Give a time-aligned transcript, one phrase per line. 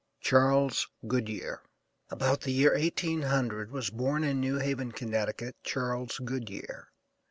[0.19, 1.61] CHARLES GOODYEAR.
[2.09, 6.87] About the year 1800 was born in New Haven, Connecticut, Charles Goodyear.